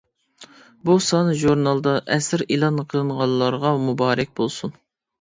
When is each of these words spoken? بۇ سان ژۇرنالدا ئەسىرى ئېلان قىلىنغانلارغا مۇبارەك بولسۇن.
بۇ 0.89 0.95
سان 1.07 1.29
ژۇرنالدا 1.43 1.95
ئەسىرى 2.17 2.49
ئېلان 2.57 2.83
قىلىنغانلارغا 2.89 3.79
مۇبارەك 3.87 4.39
بولسۇن. 4.43 4.79